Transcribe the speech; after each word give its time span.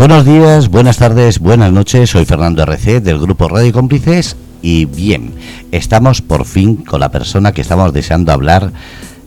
Buenos 0.00 0.24
días, 0.24 0.70
buenas 0.70 0.96
tardes, 0.96 1.40
buenas 1.40 1.72
noches. 1.72 2.08
Soy 2.08 2.24
Fernando 2.24 2.62
RC 2.62 3.02
del 3.02 3.18
grupo 3.18 3.48
Radio 3.48 3.70
Cómplices 3.70 4.34
y 4.62 4.86
bien, 4.86 5.34
estamos 5.72 6.22
por 6.22 6.46
fin 6.46 6.76
con 6.76 7.00
la 7.00 7.10
persona 7.10 7.52
que 7.52 7.60
estamos 7.60 7.92
deseando 7.92 8.32
hablar, 8.32 8.72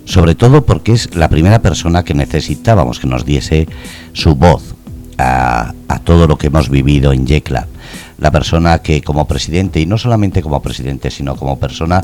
sobre 0.05 0.33
todo 0.33 0.65
porque 0.65 0.93
es 0.93 1.13
la 1.13 1.29
primera 1.29 1.61
persona 1.61 2.03
que 2.03 2.15
necesitábamos 2.15 2.99
que 2.99 3.05
nos 3.05 3.23
diese 3.23 3.67
su 4.13 4.33
voz 4.33 4.73
a, 5.19 5.75
todo 6.05 6.25
lo 6.25 6.39
que 6.39 6.47
hemos 6.47 6.69
vivido 6.69 7.13
en 7.13 7.27
Yecla. 7.27 7.67
La 8.17 8.31
persona 8.31 8.79
que 8.79 9.03
como 9.03 9.27
presidente, 9.27 9.79
y 9.79 9.85
no 9.85 9.99
solamente 9.99 10.41
como 10.41 10.59
presidente, 10.63 11.11
sino 11.11 11.35
como 11.35 11.59
persona, 11.59 12.01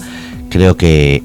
creo 0.51 0.77
que 0.77 1.23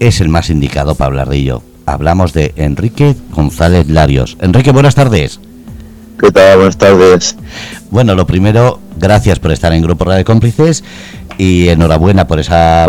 es 0.00 0.22
el 0.22 0.30
más 0.30 0.48
indicado 0.48 0.94
para 0.94 1.08
hablar 1.08 1.28
de 1.28 1.36
ello. 1.36 1.62
Hablamos 1.84 2.32
de 2.32 2.54
Enrique 2.56 3.14
González 3.32 3.90
Larios. 3.90 4.38
Enrique, 4.40 4.72
buenas 4.72 4.94
tardes. 4.94 5.38
¿Qué 6.18 6.32
tal? 6.32 6.56
Buenas 6.56 6.76
tardes. 6.76 7.36
Bueno, 7.90 8.16
lo 8.16 8.26
primero, 8.26 8.80
gracias 8.98 9.38
por 9.38 9.52
estar 9.52 9.72
en 9.72 9.82
Grupo 9.82 10.04
Radio 10.04 10.24
Cómplices 10.24 10.82
y 11.38 11.68
enhorabuena 11.68 12.26
por 12.26 12.40
esa 12.40 12.88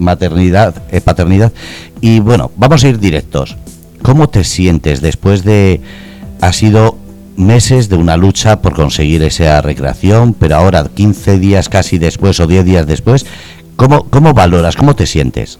maternidad, 0.00 0.74
eh, 0.90 1.00
paternidad. 1.00 1.52
Y 2.00 2.18
bueno, 2.18 2.50
vamos 2.56 2.82
a 2.82 2.88
ir 2.88 2.98
directos. 2.98 3.56
¿Cómo 4.02 4.28
te 4.28 4.42
sientes 4.42 5.00
después 5.00 5.44
de... 5.44 5.80
Ha 6.40 6.52
sido 6.52 6.96
meses 7.36 7.88
de 7.88 7.94
una 7.94 8.16
lucha 8.16 8.60
por 8.60 8.74
conseguir 8.74 9.22
esa 9.22 9.60
recreación, 9.62 10.34
pero 10.34 10.56
ahora 10.56 10.84
15 10.92 11.38
días 11.38 11.68
casi 11.68 11.98
después 11.98 12.40
o 12.40 12.48
10 12.48 12.64
días 12.64 12.86
después, 12.88 13.24
¿cómo, 13.76 14.04
cómo 14.10 14.34
valoras, 14.34 14.74
cómo 14.74 14.96
te 14.96 15.06
sientes? 15.06 15.58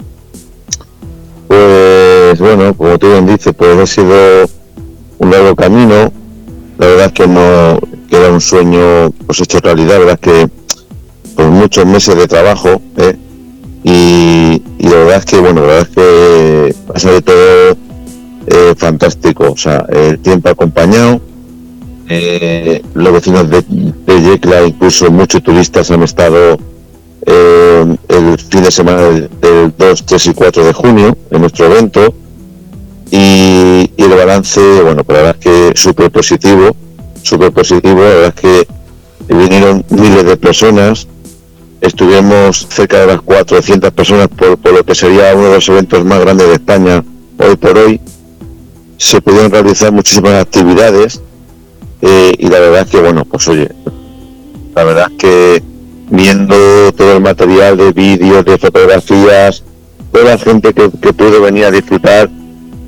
Pues 1.47 2.41
bueno, 2.41 2.75
como 2.75 2.99
tú 2.99 3.09
bien 3.09 3.27
dices, 3.27 3.55
pues 3.57 3.79
ha 3.79 3.87
sido 3.87 4.49
un 5.19 5.31
largo 5.31 5.55
camino. 5.55 6.18
La 6.79 6.87
verdad 6.87 7.07
es 7.07 7.13
que 7.13 7.27
no 7.27 7.81
queda 8.09 8.31
un 8.31 8.41
sueño 8.41 9.11
pues 9.27 9.41
hecho 9.41 9.59
realidad. 9.61 9.95
La 9.95 9.99
verdad 9.99 10.19
es 10.23 10.33
que 10.33 10.49
pues 11.35 11.49
muchos 11.49 11.87
meses 11.87 12.17
de 12.17 12.27
trabajo 12.27 12.81
¿eh? 12.97 13.17
y, 13.85 14.63
la 14.79 14.95
verdad 14.97 15.17
es 15.19 15.25
que 15.25 15.39
bueno, 15.39 15.61
la 15.61 15.67
verdad 15.67 15.89
es 15.91 15.95
que 15.95 16.75
ha 16.95 16.99
salido 16.99 17.23
todo 17.23 17.77
eh, 18.47 18.75
fantástico. 18.77 19.53
O 19.53 19.57
sea, 19.57 19.85
el 19.91 20.19
tiempo 20.21 20.49
acompañado. 20.49 21.21
Eh, 22.11 22.83
los 22.95 23.13
vecinos 23.13 23.51
de, 23.51 23.63
de 23.69 24.23
Yecla, 24.23 24.63
incluso 24.63 25.11
muchos 25.11 25.43
turistas 25.43 25.91
han 25.91 26.03
estado 26.03 26.57
eh, 27.27 27.97
el 28.09 28.39
fin 28.39 28.63
de 28.63 28.71
semana 28.71 29.03
del, 29.03 29.75
2, 29.77 30.07
3 30.07 30.27
y 30.29 30.35
4 30.35 30.65
de 30.65 30.73
junio 30.73 31.19
en 31.31 31.41
nuestro 31.43 31.67
evento 31.67 32.15
y, 33.11 33.91
el 33.97 34.11
balance, 34.11 34.61
bueno, 34.83 35.05
pues 35.05 35.19
la 35.19 35.25
verdad 35.25 35.37
es 35.41 35.73
que 35.73 35.79
súper 35.79 36.11
positivo, 36.11 36.75
súper 37.23 37.53
positivo, 37.53 38.01
la 38.01 38.09
verdad 38.09 38.35
es 38.35 38.41
que 38.41 39.35
vinieron 39.35 39.85
miles 39.91 40.25
de 40.25 40.37
personas, 40.37 41.07
estuvimos 41.81 42.67
cerca 42.71 43.01
de 43.01 43.07
las 43.07 43.21
400 43.23 43.91
personas 43.93 44.29
por, 44.29 44.59
lo 44.73 44.85
que 44.85 44.95
sería 44.95 45.35
uno 45.35 45.49
de 45.49 45.55
los 45.55 45.69
eventos 45.69 46.05
más 46.05 46.21
grandes 46.21 46.49
de 46.49 46.55
España 46.55 47.05
hoy 47.39 47.57
por 47.57 47.79
hoy, 47.79 48.01
se 48.97 49.21
pudieron 49.21 49.51
realizar 49.51 49.93
muchísimas 49.93 50.35
actividades 50.35 51.21
eh, 52.03 52.35
y 52.39 52.49
la 52.49 52.59
verdad 52.61 52.83
es 52.83 52.91
que, 52.91 53.01
bueno, 53.01 53.25
pues 53.25 53.47
oye, 53.49 53.69
la 54.75 54.85
verdad 54.85 55.11
es 55.11 55.19
que 55.19 55.63
viendo 56.11 56.93
todo 56.93 57.17
el 57.17 57.23
material 57.23 57.77
de 57.77 57.93
vídeos, 57.93 58.45
de 58.45 58.59
fotografías, 58.59 59.63
toda 60.13 60.25
la 60.25 60.39
gente 60.39 60.73
que, 60.73 60.91
que 61.01 61.13
pudo 61.13 61.43
venir 61.43 61.67
a 61.67 61.71
disfrutar 61.71 62.31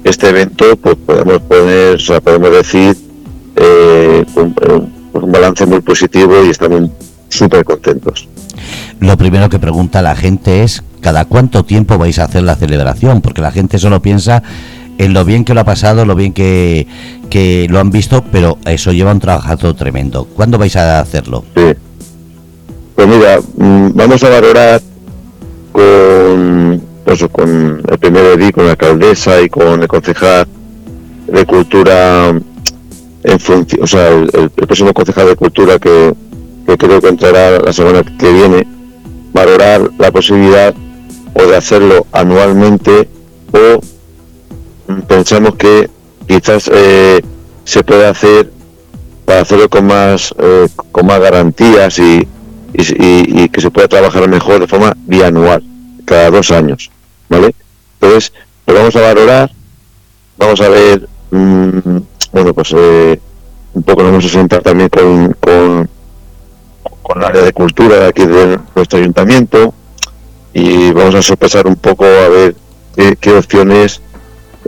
este 0.05 0.29
evento, 0.29 0.77
pues 0.77 0.97
podemos 1.06 1.41
poner, 1.43 1.97
o 1.97 1.98
sea, 1.98 2.20
podemos 2.20 2.51
decir, 2.51 2.97
eh, 3.56 4.25
un, 4.37 4.55
un, 5.12 5.33
balance 5.33 5.67
muy 5.67 5.81
positivo 5.81 6.45
y 6.45 6.51
estamos 6.51 6.91
súper 7.29 7.65
contentos. 7.65 8.29
Lo 9.01 9.17
primero 9.17 9.48
que 9.48 9.59
pregunta 9.59 10.03
la 10.03 10.17
gente 10.17 10.62
es, 10.62 10.83
¿cada 11.01 11.24
cuánto 11.24 11.64
tiempo 11.64 11.98
vais 11.98 12.19
a 12.19 12.24
hacer 12.24 12.42
la 12.42 12.57
celebración? 12.57 13.20
Porque 13.20 13.41
la 13.41 13.52
gente 13.52 13.79
solo 13.79 14.02
piensa 14.02 14.42
en 14.98 15.14
lo 15.14 15.24
bien 15.24 15.45
que 15.45 15.55
lo 15.55 15.61
ha 15.61 15.64
pasado, 15.64 16.05
lo 16.05 16.14
bien 16.14 16.35
que, 16.35 16.86
que 17.30 17.67
lo 17.70 17.80
han 17.80 17.91
visto, 17.91 18.23
pero 18.30 18.58
eso 18.67 18.92
lleva 18.92 19.13
un 19.13 19.20
trabajo 19.20 19.74
tremendo. 19.74 20.27
¿Cuándo 20.27 20.58
vais 20.58 20.77
a 20.77 21.01
hacerlo? 21.01 21.45
Sí. 21.57 21.73
Pues 22.95 23.08
mira, 23.08 23.41
mm, 23.57 23.92
vamos 23.95 24.23
a 24.23 24.29
valorar 24.29 24.83
con, 25.73 26.80
con 27.29 27.83
el 27.89 27.98
primer 27.98 28.25
edil, 28.39 28.53
con 28.53 28.64
la 28.64 28.73
alcaldesa 28.73 29.41
y 29.41 29.48
con 29.48 29.83
el 29.83 29.89
concejal 29.89 30.47
de 31.27 31.47
cultura, 31.47 32.29
en 33.23 33.41
función, 33.41 33.83
o 33.83 33.86
sea, 33.86 34.08
el, 34.08 34.51
próximo 34.51 34.92
concejal 34.92 35.29
de 35.29 35.36
cultura 35.36 35.79
que, 35.79 36.14
creo 36.79 37.01
que 37.01 37.09
entrará 37.09 37.59
la 37.59 37.73
semana 37.73 38.03
que 38.03 38.33
viene, 38.33 38.67
valorar 39.33 39.91
la 39.98 40.11
posibilidad 40.11 40.75
o 41.35 41.42
de 41.42 41.57
hacerlo 41.57 42.07
anualmente 42.13 43.09
o 43.53 43.80
pensamos 45.07 45.55
que 45.57 45.89
quizás 46.27 46.70
eh, 46.73 47.20
se 47.64 47.83
puede 47.85 48.07
hacer 48.07 48.51
para 49.25 49.42
hacerlo 49.42 49.69
con 49.69 49.86
más 49.86 50.35
eh, 50.39 50.69
con 50.91 51.07
más 51.07 51.20
garantías 51.20 51.98
y, 51.98 52.27
y, 52.73 53.48
que 53.48 53.61
se 53.61 53.70
pueda 53.70 53.89
trabajar 53.89 54.29
mejor 54.29 54.61
de 54.61 54.67
forma 54.67 54.97
bianual, 55.07 55.63
cada 56.05 56.30
dos 56.30 56.51
años, 56.51 56.91
¿vale? 57.30 57.55
Entonces, 58.01 58.33
lo 58.67 58.74
vamos 58.74 58.95
a 58.96 59.01
valorar, 59.01 59.51
vamos 60.36 60.61
a 60.61 60.68
ver, 60.68 61.08
mm, 61.30 61.98
bueno, 62.33 62.52
pues 62.52 62.74
eh, 62.77 63.18
un 63.73 63.83
poco 63.83 64.02
nos 64.02 64.11
vamos 64.11 64.27
a 64.27 64.29
sentar 64.29 64.63
también 64.63 64.91
con, 64.91 65.33
con, 65.41 65.89
el 67.17 67.24
área 67.24 67.42
de 67.42 67.52
cultura 67.52 68.07
aquí 68.07 68.24
de 68.24 68.58
nuestro 68.74 69.01
ayuntamiento 69.01 69.74
y 70.52 70.92
vamos 70.92 71.14
a 71.17 71.23
sopesar 71.23 71.67
un 71.67 71.74
poco 71.74 72.05
a 72.05 72.29
ver 72.29 72.55
qué, 73.20 73.33
opciones 73.33 74.01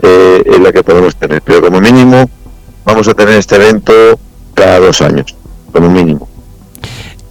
eh, 0.01 0.43
es 0.45 0.59
la 0.59 0.73
que 0.73 0.83
podemos 0.83 1.15
tener. 1.15 1.41
Pero 1.41 1.61
como 1.61 1.79
mínimo, 1.79 2.29
vamos 2.83 3.07
a 3.07 3.13
tener 3.13 3.35
este 3.35 3.55
evento 3.55 4.19
cada 4.53 4.79
dos 4.79 5.01
años, 5.01 5.33
como 5.71 5.89
mínimo. 5.89 6.27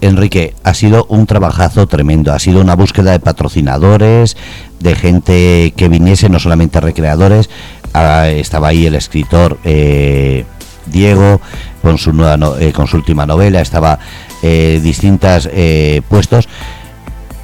Enrique, 0.02 0.54
ha 0.64 0.74
sido 0.74 1.06
un 1.08 1.26
trabajazo 1.26 1.86
tremendo, 1.86 2.32
ha 2.32 2.38
sido 2.40 2.60
una 2.60 2.74
búsqueda 2.74 3.12
de 3.12 3.20
patrocinadores, 3.20 4.36
de 4.80 4.96
gente 4.96 5.72
que 5.76 5.88
viniese, 5.88 6.28
no 6.28 6.40
solamente 6.40 6.80
recreadores, 6.80 7.48
ah, 7.94 8.28
estaba 8.28 8.68
ahí 8.68 8.84
el 8.84 8.96
escritor 8.96 9.58
eh, 9.64 10.44
Diego 10.86 11.40
con 11.82 11.98
su, 11.98 12.12
nueva 12.12 12.36
eh, 12.60 12.72
con 12.72 12.88
su 12.88 12.96
última 12.96 13.26
novela, 13.26 13.60
estaba 13.60 14.00
eh, 14.42 14.80
distintos 14.82 15.48
eh, 15.52 16.02
puestos. 16.08 16.48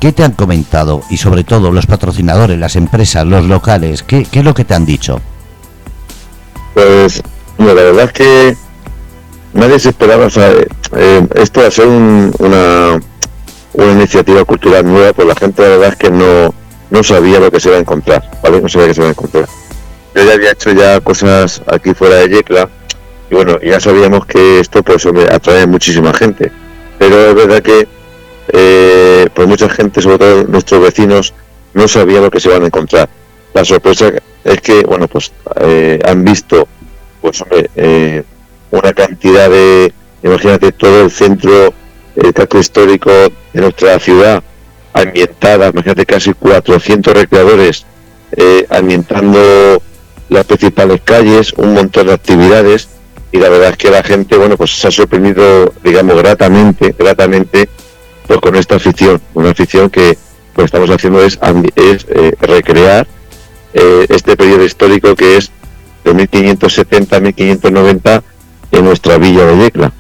¿Qué 0.00 0.12
te 0.12 0.25
han 0.25 0.32
comentado? 0.32 1.02
Y 1.10 1.16
sobre 1.16 1.44
todo 1.44 1.70
los 1.70 1.86
patrocinadores, 1.86 2.58
las 2.58 2.75
empresas, 2.75 3.25
los 3.25 3.44
locales, 3.44 4.02
¿qué, 4.02 4.25
qué 4.25 4.40
es 4.40 4.44
lo 4.44 4.54
que 4.54 4.64
te 4.64 4.75
han 4.75 4.84
dicho? 4.84 5.20
Pues 6.75 7.22
la 7.58 7.72
verdad 7.72 8.04
es 8.04 8.12
que 8.12 8.68
nadie 9.53 9.78
se 9.78 9.91
esperaba, 9.91 10.31
sea, 10.31 10.50
eh, 10.97 11.26
esto 11.34 11.60
va 11.60 11.66
a 11.66 11.70
ser 11.70 11.86
una, 11.86 13.00
una 13.75 13.92
iniciativa 13.92 14.44
cultural 14.44 14.84
nueva, 14.84 15.12
pues 15.12 15.28
la 15.28 15.34
gente 15.34 15.62
la 15.62 15.69
verdad 15.69 15.88
es 15.91 15.97
que 15.97 16.10
no, 16.10 16.54
no 16.91 17.03
sabía 17.03 17.41
lo 17.41 17.50
que 17.50 17.60
se 17.60 17.69
iba 17.69 17.78
a 17.78 17.81
encontrar, 17.81 18.31
¿vale? 18.42 18.60
No 18.60 18.69
sabía 18.69 18.88
que 18.88 18.94
se 18.94 19.00
iba 19.00 19.08
a 19.08 19.12
encontrar. 19.12 19.48
Yo 20.14 20.25
ya 20.25 20.32
había 20.32 20.53
hecho 20.53 20.72
ya 20.72 21.00
cosas 21.00 21.62
aquí 21.66 21.94
fuera 21.94 22.16
de 22.16 22.28
Yecla, 22.28 22.69
y 23.31 23.34
bueno, 23.34 23.60
ya 23.60 23.78
sabíamos 23.78 24.26
que 24.26 24.60
esto 24.60 24.82
pues 24.82 25.06
atrae 25.31 25.66
muchísima 25.66 26.12
gente, 26.14 26.50
pero 26.98 27.28
es 27.28 27.34
verdad 27.34 27.62
que 27.62 27.87
eh, 28.48 29.28
pues 29.34 29.47
mucha 29.47 29.69
gente, 29.69 30.00
sobre 30.00 30.19
todo 30.19 30.44
nuestros 30.44 30.81
vecinos, 30.81 31.34
no 31.75 31.87
sabía 31.87 32.20
lo 32.20 32.31
que 32.31 32.41
se 32.41 32.48
iban 32.48 32.62
a 32.62 32.66
encontrar. 32.66 33.08
La 33.54 33.64
sorpresa 33.64 34.12
es 34.44 34.60
que, 34.60 34.82
bueno, 34.82 35.08
pues 35.08 35.32
eh, 35.60 35.98
han 36.04 36.25
visto, 36.25 36.66
pues 37.20 37.41
hombre, 37.42 37.70
eh, 37.76 38.22
una 38.71 38.93
cantidad 38.93 39.49
de, 39.49 39.93
imagínate 40.23 40.73
todo 40.73 41.03
el 41.03 41.11
centro, 41.11 41.73
el 42.17 42.32
casco 42.32 42.59
histórico 42.59 43.11
de 43.11 43.61
nuestra 43.61 43.99
ciudad 43.99 44.43
ambientada, 44.93 45.69
imagínate 45.69 46.06
casi 46.06 46.35
400 46.35 47.15
recreadores 47.15 47.87
eh, 48.37 48.67
ambientando 48.70 49.82
las 50.29 50.44
principales 50.44 51.00
calles, 51.05 51.53
un 51.55 51.75
montón 51.75 52.09
de 52.09 52.12
actividades 52.12 52.88
y 53.32 53.38
la 53.38 53.49
verdad 53.49 53.70
es 53.70 53.76
que 53.76 53.91
la 53.91 54.03
gente, 54.03 54.37
bueno, 54.37 54.56
pues 54.56 54.71
se 54.79 54.88
ha 54.88 54.91
sorprendido, 54.91 55.73
digamos, 55.85 56.17
gratamente, 56.17 56.94
gratamente, 56.99 57.69
pues 58.26 58.41
con 58.41 58.56
esta 58.56 58.76
afición, 58.76 59.21
una 59.35 59.50
afición 59.50 59.91
que 59.91 60.17
lo 60.56 60.64
estamos 60.64 60.91
haciendo 60.91 61.23
es, 61.23 61.38
es 61.76 62.06
eh, 62.09 62.35
recrear 62.41 63.06
eh, 63.75 64.06
este 64.09 64.37
periodo 64.37 64.64
histórico 64.64 65.14
que 65.14 65.37
es 65.37 65.50
de 66.05 66.14
1570 66.14 67.17
a 67.17 67.21
1590 67.21 68.23
en 68.73 68.85
nuestra 68.85 69.19
villa 69.19 69.44
de 69.44 69.56
Yecla. 69.59 69.93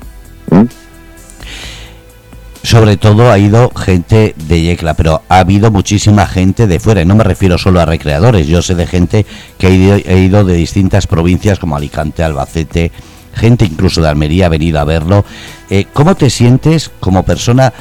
Sobre 2.62 2.96
todo 2.96 3.30
ha 3.30 3.38
ido 3.38 3.70
gente 3.70 4.34
de 4.36 4.60
Yecla, 4.60 4.94
pero 4.94 5.22
ha 5.28 5.38
habido 5.38 5.70
muchísima 5.70 6.26
gente 6.26 6.66
de 6.66 6.80
fuera, 6.80 7.00
y 7.00 7.06
no 7.06 7.14
me 7.14 7.24
refiero 7.24 7.56
solo 7.56 7.80
a 7.80 7.86
recreadores, 7.86 8.46
yo 8.46 8.60
sé 8.60 8.74
de 8.74 8.86
gente 8.86 9.24
que 9.58 9.68
ha 9.68 9.70
ido, 9.70 10.44
de 10.44 10.54
distintas 10.54 11.06
provincias 11.06 11.58
como 11.58 11.76
Alicante, 11.76 12.22
Albacete, 12.22 12.92
gente 13.34 13.64
incluso 13.64 14.02
de 14.02 14.08
Almería 14.08 14.46
ha 14.46 14.50
venido 14.50 14.80
a 14.80 14.84
verlo. 14.84 15.24
Eh, 15.70 15.86
¿Cómo 15.92 16.14
te 16.14 16.28
sientes 16.28 16.90
como 17.00 17.22
persona 17.22 17.72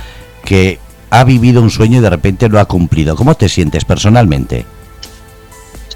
que 0.45 0.79
ha 1.09 1.23
vivido 1.23 1.61
un 1.61 1.71
sueño 1.71 1.97
y 1.97 2.01
de 2.01 2.09
repente 2.09 2.47
lo 2.47 2.59
ha 2.59 2.65
cumplido? 2.65 3.15
¿Cómo 3.15 3.35
te 3.35 3.49
sientes 3.49 3.83
personalmente? 3.83 4.65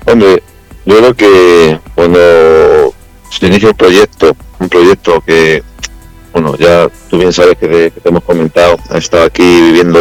Hombre, 0.05 0.43
yo 0.85 0.97
creo 0.97 1.13
que 1.13 1.79
cuando 1.95 2.93
se 3.29 3.47
inicia 3.47 3.69
un 3.69 3.75
proyecto, 3.75 4.35
un 4.61 4.69
proyecto 4.69 5.21
que, 5.21 5.63
bueno, 6.31 6.55
ya 6.55 6.87
tú 7.09 7.17
bien 7.17 7.33
sabes 7.33 7.57
que 7.57 7.67
te, 7.67 8.09
hemos 8.09 8.23
comentado, 8.23 8.77
has 8.89 9.03
estado 9.03 9.25
aquí 9.25 9.41
viviendo 9.41 9.99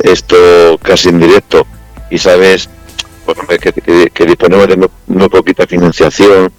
esto 0.00 0.78
casi 0.82 1.08
en 1.08 1.18
directo 1.18 1.66
y 2.10 2.18
sabes 2.18 2.68
pues, 3.24 3.58
que, 3.58 4.26
disponemos 4.26 4.68
de 4.68 4.76
muy, 5.06 5.28
poquita 5.28 5.66
financiación, 5.66 6.52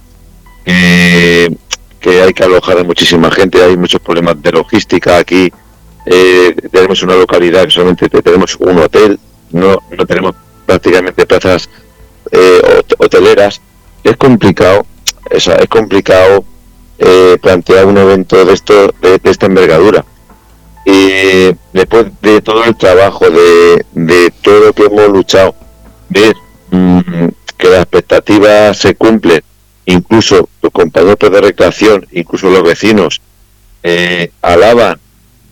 que, 0.64 2.22
hay 2.24 2.34
que 2.34 2.44
alojar 2.44 2.80
a 2.80 2.84
muchísima 2.84 3.30
gente, 3.30 3.64
hay 3.64 3.78
muchos 3.78 4.02
problemas 4.02 4.42
de 4.42 4.52
logística 4.52 5.18
aquí. 5.18 5.52
Eh, 6.08 6.56
tenemos 6.72 7.02
una 7.02 7.16
localidad 7.16 7.66
que 7.66 7.72
solamente 7.72 8.10
tenemos 8.10 8.56
un 8.58 8.78
hotel, 8.80 9.20
no, 9.52 9.78
no 9.96 10.06
tenemos 10.06 10.36
prácticamente 10.66 11.26
plazas 11.26 11.70
eh, 12.32 12.82
hoteleras. 12.98 13.62
Es 14.04 14.18
complicado, 14.18 14.86
es, 15.32 15.48
es 15.48 15.68
complicado 15.68 16.46
eh, 16.98 17.38
plantear 17.42 17.86
un 17.86 17.98
evento 17.98 18.44
de, 18.46 18.54
esto, 18.54 18.94
de, 19.02 19.20
esta 19.24 19.46
envergadura. 19.46 20.06
Y 20.86 21.56
después 21.74 22.06
de 22.22 22.42
todo 22.42 22.64
el 22.64 22.76
trabajo, 22.76 23.26
de, 23.30 24.32
todo 24.42 24.68
lo 24.68 24.74
que 24.74 24.84
hemos 24.84 25.10
luchado, 25.10 25.56
ver 26.10 26.36
mm, 26.72 27.28
que 27.58 27.70
las 27.70 27.82
expectativas 27.82 28.78
se 28.78 28.96
cumplen 28.96 29.42
incluso 29.86 30.50
los 30.62 30.72
compañeros 30.72 31.18
de 31.20 31.42
recreación, 31.42 32.08
incluso 32.12 32.50
los 32.50 32.64
vecinos, 32.64 33.22
eh, 33.84 34.32
alaban 34.42 35.00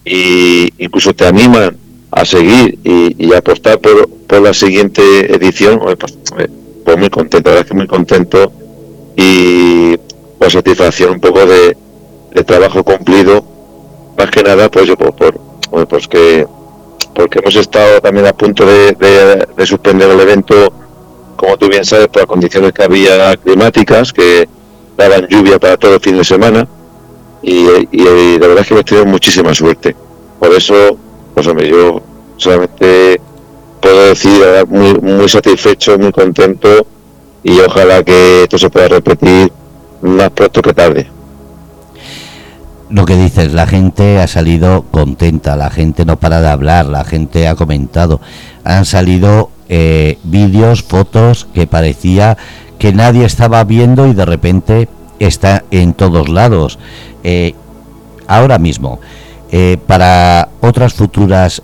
e 0.05 0.69
incluso 0.79 1.13
te 1.13 1.25
animan 1.25 1.77
a 2.11 2.25
seguir 2.25 2.77
y, 2.83 3.33
apostar 3.33 3.79
por, 3.79 4.09
la 4.41 4.53
siguiente 4.53 5.01
edición, 5.35 5.79
pues, 5.79 6.17
pues, 6.83 6.97
muy 6.97 7.09
contento, 7.09 7.49
la 7.49 7.55
verdad 7.55 7.67
que 7.67 7.73
muy 7.75 7.87
contento 7.87 8.51
y 9.15 9.95
con 10.43 10.51
satisfacción 10.51 11.11
un 11.11 11.19
poco 11.21 11.45
de, 11.45 11.77
trabajo 12.43 12.83
cumplido, 12.83 13.45
más 14.17 14.29
que 14.29 14.43
nada 14.43 14.69
pues 14.69 14.87
yo 14.87 14.97
por, 14.97 15.39
pues 15.87 16.07
que 16.09 16.45
porque 17.15 17.39
hemos 17.39 17.55
estado 17.55 18.01
también 18.01 18.25
a 18.25 18.33
punto 18.33 18.65
de, 18.65 18.93
de 19.55 19.65
suspender 19.65 20.09
el 20.09 20.19
evento 20.19 20.73
como 21.37 21.57
tú 21.57 21.69
bien 21.69 21.85
sabes, 21.85 22.07
por 22.07 22.23
las 22.23 22.25
condiciones 22.25 22.73
que 22.73 22.83
había 22.83 23.37
climáticas, 23.37 24.11
que 24.11 24.49
daban 24.97 25.27
lluvia 25.27 25.59
para 25.59 25.77
todo 25.77 25.95
el 25.95 26.01
fin 26.01 26.17
de 26.17 26.25
semana, 26.25 26.67
y, 27.41 27.65
la 27.93 28.47
verdad 28.47 28.59
es 28.59 28.67
que 28.67 28.73
hemos 28.73 28.85
tenido 28.85 29.05
muchísima 29.05 29.53
suerte. 29.53 29.95
Por 30.39 30.53
eso, 30.53 30.97
pues 31.33 31.47
yo 31.67 32.01
solamente 32.37 33.19
puedo 33.81 34.05
decir 34.05 34.41
muy, 34.67 34.93
muy 34.95 35.27
satisfecho, 35.27 35.97
muy 35.97 36.11
contento, 36.11 36.85
y 37.43 37.59
ojalá 37.59 38.03
que 38.03 38.43
esto 38.43 38.57
se 38.57 38.69
pueda 38.69 38.87
repetir 38.87 39.51
más 40.03 40.29
pronto 40.29 40.61
que 40.61 40.73
tarde 40.73 41.07
lo 42.94 43.05
que 43.05 43.15
dices, 43.15 43.53
la 43.53 43.65
gente 43.65 44.19
ha 44.19 44.27
salido 44.27 44.83
contenta, 44.91 45.55
la 45.55 45.71
gente 45.71 46.05
no 46.05 46.19
para 46.19 46.41
de 46.41 46.50
hablar, 46.50 46.85
la 46.85 47.03
gente 47.03 47.47
ha 47.47 47.55
comentado, 47.55 48.21
han 48.63 48.85
salido 48.85 49.50
eh, 49.67 50.19
vídeos, 50.23 50.83
fotos 50.83 51.47
que 51.55 51.65
parecía 51.65 52.38
que 52.77 52.94
nadie 52.94 53.25
estaba 53.25 53.63
viendo 53.63 54.05
y 54.05 54.13
de 54.13 54.25
repente 54.25 54.89
está 55.17 55.63
en 55.71 55.95
todos 55.95 56.29
lados. 56.29 56.77
Eh, 57.23 57.55
ahora 58.27 58.59
mismo, 58.59 59.00
eh, 59.51 59.77
para 59.88 60.50
otras 60.61 60.94
futuras 60.94 61.63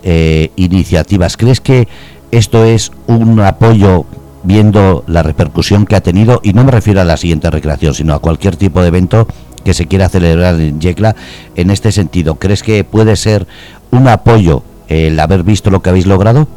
iniciativas, 0.56 1.38
¿crees 1.38 1.62
que 1.62 1.88
esto 2.32 2.66
es 2.66 2.92
un 3.06 3.40
apoyo 3.40 4.06
viendo 4.44 5.04
la 5.08 5.24
repercusión 5.24 5.86
que 5.86 5.96
ha 5.96 6.02
tenido? 6.02 6.40
Y 6.44 6.54
no 6.54 6.64
me 6.64 6.72
refiero 6.72 7.02
a 7.02 7.06
la 7.06 7.18
siguiente 7.18 7.50
recreación, 7.50 7.94
sino 7.94 8.14
a 8.14 8.20
cualquier 8.20 8.56
tipo 8.56 8.82
de 8.82 8.88
evento 8.88 9.28
que 9.64 9.74
se 9.74 9.88
quiera 9.88 10.10
celebrar 10.10 10.56
en 10.56 10.80
Yecla 10.80 11.16
en 11.56 11.70
este 11.70 11.92
sentido. 11.92 12.36
¿Crees 12.36 12.64
que 12.64 12.84
puede 12.84 13.16
ser 13.16 13.48
un 13.92 14.08
apoyo 14.08 14.64
el 14.88 15.20
haber 15.20 15.44
visto 15.44 15.70
lo 15.70 15.82
que 15.82 15.90
habéis 15.90 16.08
logrado? 16.08 16.48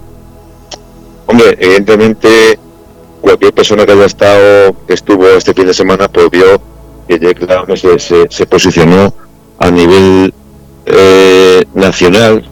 Hombre, 1.26 1.56
evidentemente 1.58 2.58
cualquier 3.20 3.54
persona 3.54 3.86
que 3.86 3.92
haya 3.92 4.04
estado, 4.04 4.74
que 4.86 4.94
estuvo 4.94 5.26
este 5.28 5.54
fin 5.54 5.66
de 5.66 5.74
semana, 5.74 6.08
pues 6.08 6.28
vio 6.30 6.60
que 7.08 7.18
Yecla 7.18 7.64
se, 7.76 8.26
se, 8.28 8.46
posicionó 8.46 9.14
a 9.58 9.70
nivel 9.70 10.34
eh, 10.86 11.64
nacional, 11.74 12.44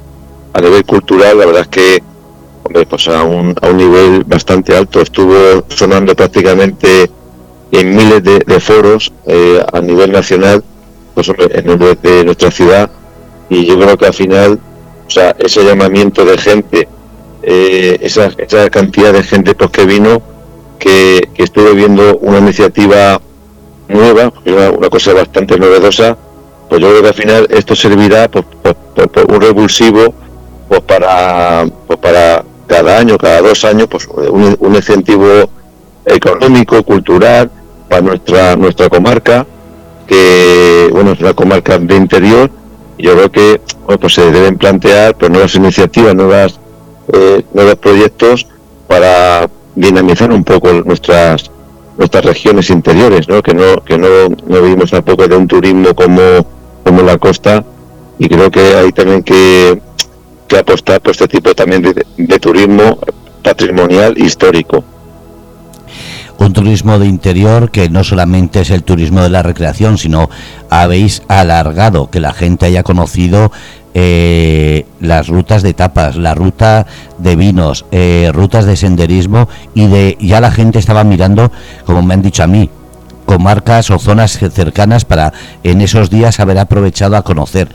a 0.52 0.60
nivel 0.60 0.84
cultural, 0.84 1.38
la 1.38 1.46
verdad 1.46 1.62
es 1.62 1.68
que 1.68 2.02
hombre, 2.62 2.86
pues 2.86 3.08
a 3.08 3.24
un, 3.24 3.54
a 3.60 3.68
un 3.68 3.76
nivel 3.76 4.24
bastante 4.24 4.76
alto. 4.76 5.00
Estuvo 5.00 5.64
sonando 5.68 6.14
prácticamente 6.14 7.10
en 7.72 7.94
miles 7.94 8.22
de, 8.22 8.60
foros 8.60 9.12
eh, 9.26 9.62
a 9.72 9.80
nivel 9.80 10.12
nacional 10.12 10.62
pues, 11.14 11.28
en 11.28 11.70
el 11.70 11.98
de 12.02 12.24
nuestra 12.24 12.50
ciudad 12.50 12.90
y 13.48 13.66
yo 13.66 13.78
creo 13.78 13.96
que 13.96 14.06
al 14.06 14.14
final 14.14 14.58
o 15.06 15.10
sea 15.10 15.34
ese 15.38 15.64
llamamiento 15.64 16.24
de 16.24 16.38
gente 16.38 16.88
eh, 17.42 17.98
esa, 18.00 18.30
esa, 18.36 18.68
cantidad 18.70 19.12
de 19.12 19.22
gente 19.22 19.54
pues 19.54 19.70
que 19.70 19.86
vino 19.86 20.20
que, 20.78 21.28
que 21.34 21.44
estuve 21.44 21.74
viendo 21.74 22.18
una 22.18 22.38
iniciativa 22.38 23.20
nueva 23.88 24.32
una, 24.46 24.88
cosa 24.88 25.12
bastante 25.14 25.58
novedosa 25.58 26.16
pues 26.68 26.80
yo 26.80 26.88
creo 26.88 27.02
que 27.02 27.08
al 27.08 27.14
final 27.14 27.46
esto 27.50 27.76
servirá 27.76 28.28
pues, 28.28 28.44
pues, 28.62 28.74
pues 28.94 29.26
un 29.28 29.40
revulsivo 29.40 30.14
pues 30.68 30.80
para 30.82 31.66
pues 31.86 31.98
para 31.98 32.44
cada 32.70 32.98
año 32.98 33.18
cada 33.18 33.42
dos 33.42 33.64
años 33.64 33.88
pues 33.90 34.06
un, 34.06 34.56
un 34.60 34.74
incentivo 34.76 35.50
económico 36.06 36.80
cultural 36.84 37.50
para 37.88 38.00
nuestra 38.00 38.54
nuestra 38.54 38.88
comarca, 38.88 39.44
que 40.06 40.88
bueno 40.92 41.12
es 41.12 41.20
una 41.20 41.34
comarca 41.34 41.78
de 41.78 41.96
interior, 41.96 42.48
yo 42.96 43.12
creo 43.14 43.32
que 43.32 43.60
pues 44.00 44.14
se 44.14 44.30
deben 44.30 44.56
plantear 44.56 45.16
nuevas 45.28 45.52
iniciativas, 45.56 46.14
nuevas 46.14 46.60
eh, 47.12 47.42
nuevos 47.52 47.74
proyectos 47.74 48.46
para 48.86 49.50
dinamizar 49.74 50.30
un 50.30 50.44
poco 50.44 50.72
nuestras 50.72 51.50
nuestras 51.98 52.24
regiones 52.24 52.70
interiores, 52.70 53.28
¿no? 53.28 53.42
que 53.42 53.52
no 53.52 53.82
que 53.84 53.98
no, 53.98 54.08
no 54.46 54.62
vivimos 54.62 54.92
tampoco 54.92 55.26
de 55.26 55.36
un 55.36 55.48
turismo 55.48 55.92
como 55.94 56.22
como 56.84 57.02
la 57.02 57.18
costa 57.18 57.64
y 58.20 58.28
creo 58.28 58.50
que 58.50 58.60
hay 58.76 58.92
también 58.92 59.22
que, 59.22 59.80
que 60.50 60.58
apostar 60.58 61.00
por 61.00 61.12
este 61.12 61.28
tipo 61.28 61.54
también 61.54 61.82
de 61.82 62.38
turismo 62.38 62.98
patrimonial 63.42 64.18
histórico 64.18 64.84
un 66.38 66.54
turismo 66.54 66.98
de 66.98 67.06
interior 67.06 67.70
que 67.70 67.90
no 67.90 68.02
solamente 68.02 68.62
es 68.62 68.70
el 68.70 68.82
turismo 68.82 69.22
de 69.22 69.28
la 69.28 69.42
recreación, 69.42 69.98
sino 69.98 70.30
habéis 70.70 71.22
alargado 71.28 72.10
que 72.10 72.18
la 72.18 72.32
gente 72.32 72.64
haya 72.64 72.82
conocido 72.82 73.52
eh, 73.92 74.86
las 75.00 75.28
rutas 75.28 75.62
de 75.62 75.74
tapas, 75.74 76.16
la 76.16 76.34
ruta 76.34 76.86
de 77.18 77.36
vinos, 77.36 77.84
eh, 77.92 78.30
rutas 78.32 78.64
de 78.64 78.76
senderismo 78.76 79.50
y 79.74 79.86
de 79.88 80.16
ya 80.18 80.40
la 80.40 80.50
gente 80.50 80.78
estaba 80.78 81.04
mirando, 81.04 81.52
como 81.84 82.00
me 82.00 82.14
han 82.14 82.22
dicho 82.22 82.42
a 82.42 82.46
mí, 82.46 82.70
comarcas 83.26 83.90
o 83.90 83.98
zonas 83.98 84.38
cercanas 84.38 85.04
para 85.04 85.34
en 85.62 85.82
esos 85.82 86.08
días 86.08 86.40
haber 86.40 86.58
aprovechado 86.58 87.16
a 87.16 87.22
conocer. 87.22 87.68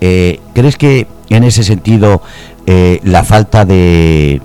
Eh, 0.00 0.38
¿Crees 0.54 0.76
que 0.76 1.08
en 1.28 1.44
ese 1.44 1.62
sentido 1.62 2.22
la 2.66 3.24
falta 3.24 3.64
de 3.64 4.40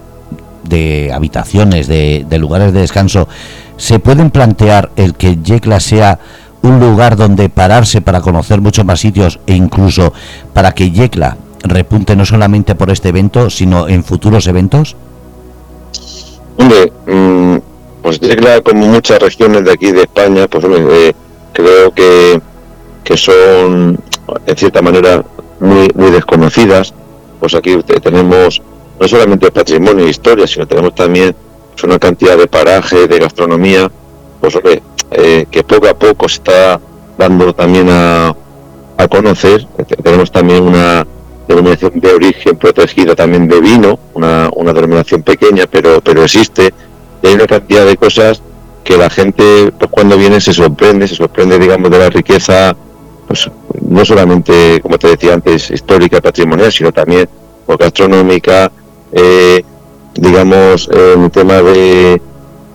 de 0.69 1.11
habitaciones, 1.13 1.87
de, 1.87 2.25
lugares 2.39 2.71
de 2.73 2.81
descanso, 2.81 3.27
¿se 3.75 3.99
pueden 3.99 4.29
plantear 4.29 4.91
el 4.95 5.15
que 5.15 5.37
Yecla 5.37 5.79
sea 5.79 6.19
un 6.61 6.79
lugar 6.79 7.15
donde 7.15 7.49
pararse 7.49 8.01
para 8.01 8.21
conocer 8.21 8.61
muchos 8.61 8.85
más 8.85 8.99
sitios 8.99 9.39
e 9.47 9.53
incluso 9.55 10.13
para 10.53 10.73
que 10.73 10.91
Yecla 10.91 11.37
repunte 11.63 12.15
no 12.15 12.25
solamente 12.25 12.75
por 12.75 12.89
este 12.89 13.09
evento, 13.09 13.49
sino 13.49 13.87
en 13.87 14.03
futuros 14.03 14.47
eventos? 14.47 14.95
Hombre, 16.57 16.91
mm, 17.07 17.57
pues 18.01 18.19
Yecla, 18.19 18.61
como 18.61 18.85
muchas 18.87 19.19
regiones 19.19 19.63
de 19.63 19.71
aquí 19.71 19.91
de 19.91 20.01
España, 20.01 20.47
pues 20.47 20.65
eh, 20.65 21.13
creo 21.53 21.91
que, 21.93 22.41
que 23.03 23.17
son, 23.17 23.97
en 24.45 24.57
cierta 24.57 24.81
manera, 24.81 25.23
muy, 25.59 25.87
muy 25.95 26.11
desconocidas. 26.11 26.93
Pues 27.39 27.55
aquí 27.55 27.77
tenemos 28.01 28.61
no 28.99 29.07
solamente 29.07 29.51
patrimonio 29.51 30.05
e 30.05 30.09
historia, 30.09 30.45
sino 30.45 30.67
tenemos 30.67 30.93
también 30.93 31.35
pues, 31.71 31.83
una 31.83 31.99
cantidad 31.99 32.37
de 32.37 32.47
paraje, 32.47 33.07
de 33.07 33.19
gastronomía, 33.19 33.89
pues 34.41 34.57
eh, 35.11 35.45
que 35.49 35.63
poco 35.63 35.87
a 35.87 35.93
poco 35.93 36.27
se 36.27 36.35
está 36.35 36.79
dando 37.17 37.53
también 37.53 37.87
a, 37.89 38.35
a 38.97 39.07
conocer. 39.07 39.65
Tenemos 40.03 40.31
también 40.31 40.63
una 40.63 41.05
denominación 41.47 41.99
de 41.99 42.13
origen 42.13 42.57
protegida 42.57 43.15
también 43.15 43.47
de 43.47 43.59
vino, 43.59 43.99
una, 44.13 44.49
una 44.55 44.73
denominación 44.73 45.23
pequeña, 45.23 45.65
pero, 45.69 46.01
pero 46.01 46.23
existe. 46.23 46.73
Y 47.21 47.27
hay 47.27 47.33
una 47.33 47.47
cantidad 47.47 47.85
de 47.85 47.97
cosas 47.97 48.41
que 48.83 48.97
la 48.97 49.09
gente 49.09 49.71
pues, 49.77 49.89
cuando 49.91 50.17
viene 50.17 50.41
se 50.41 50.53
sorprende, 50.53 51.07
se 51.07 51.15
sorprende 51.15 51.57
digamos 51.59 51.89
de 51.89 51.97
la 51.97 52.09
riqueza 52.09 52.75
pues 53.29 53.47
no 53.81 54.03
solamente, 54.03 54.79
como 54.81 54.97
te 54.97 55.09
decía 55.09 55.35
antes, 55.35 55.69
histórica 55.69 56.19
patrimonial, 56.19 56.71
sino 56.71 56.91
también 56.91 57.29
por 57.63 57.77
gastronómica, 57.77 58.71
eh, 59.11 59.63
digamos, 60.15 60.89
en 60.91 61.29
tema 61.29 61.61
de 61.61 62.19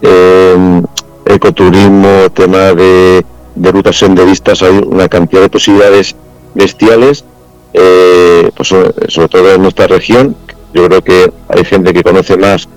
eh, 0.01 0.83
ecoturismo, 1.27 2.31
tema 2.33 2.73
de, 2.73 3.27
de 3.57 3.73
rutas 3.73 3.99
senderistas, 3.99 4.63
hay 4.63 4.81
una 4.87 5.09
cantidad 5.09 5.43
de 5.43 5.49
posibilidades 5.49 6.15
bestiales, 6.55 7.25
eh, 7.73 8.49
pues 8.55 8.69
sobre 8.69 9.29
todo 9.29 9.55
en 9.55 9.61
nuestra 9.61 9.89
región. 9.89 10.37
Yo 10.73 10.87
creo 10.87 11.03
que 11.03 11.33
hay 11.49 11.65
gente 11.65 11.93
que 11.93 12.05
conoce 12.05 12.37
más 12.37 12.69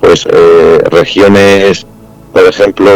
pues 0.00 0.26
eh, 0.28 0.78
regiones, 0.90 1.86
por 2.32 2.42
ejemplo, 2.42 2.90